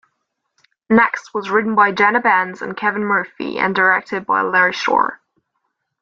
"Next" 0.89 1.31
was 1.31 1.51
written 1.51 1.75
by 1.75 1.91
Jenna 1.91 2.21
Bans 2.21 2.63
and 2.63 2.75
Kevin 2.75 3.03
Murphy 3.05 3.59
and 3.59 3.75
directed 3.75 4.25
by 4.25 4.41
Larry 4.41 4.73
Shaw. 4.73 5.09